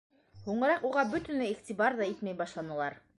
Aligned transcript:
Һуңыраҡ 0.45 0.87
уға 0.91 1.03
бөтөнләй 1.11 1.53
иғтибар 1.57 1.99
ҙа 2.03 2.09
итмәй 2.13 2.39
башланылар. 2.41 2.99